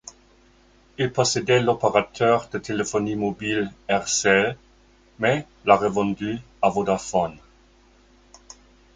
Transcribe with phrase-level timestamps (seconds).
[0.97, 4.57] Il possédait l'opérateur de téléphonie mobile Eircell,
[5.19, 7.37] mais l'a revendu à Vodafone.